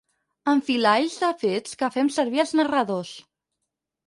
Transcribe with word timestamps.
Enfilalls 0.53 1.17
de 1.23 1.29
fets 1.41 1.77
que 1.83 1.91
fem 1.97 2.09
servir 2.17 2.43
els 2.45 2.55
narradors. 2.63 3.15